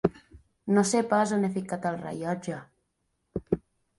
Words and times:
No 0.77 0.83
sé 0.91 1.01
pas 1.11 1.33
on 1.35 1.45
he 1.49 1.51
ficat 1.57 1.85
el 1.91 1.99
rellotge. 2.05 2.57